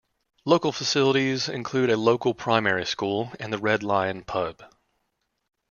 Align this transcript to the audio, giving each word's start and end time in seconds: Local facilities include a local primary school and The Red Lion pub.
Local 0.45 0.71
facilities 0.71 1.47
include 1.47 1.91
a 1.91 1.95
local 1.95 2.33
primary 2.33 2.87
school 2.87 3.31
and 3.39 3.53
The 3.53 3.59
Red 3.59 3.83
Lion 3.83 4.23
pub. 4.23 4.63